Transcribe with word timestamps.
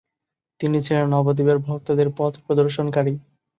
তিনি 0.59 0.77
ছিলেন 0.85 1.05
নবদ্বীপের 1.07 1.57
ভক্তদের 1.59 2.07
পথপ্রদর্শনকারী। 2.17 3.13